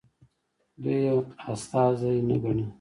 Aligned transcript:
دوی 0.81 0.97
یې 1.05 1.13
استازي 1.53 2.13
نه 2.27 2.35
ګڼي. 2.43 2.65